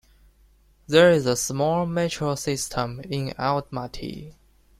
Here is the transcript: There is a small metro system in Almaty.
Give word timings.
There 0.87 1.11
is 1.11 1.27
a 1.27 1.35
small 1.35 1.85
metro 1.85 2.33
system 2.33 3.01
in 3.01 3.35
Almaty. 3.37 4.33